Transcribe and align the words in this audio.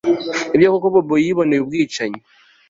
Nibyo 0.49 0.69
koko 0.73 0.87
Bobo 0.93 1.15
yiboneye 1.23 1.61
ubwicanyi 1.61 2.19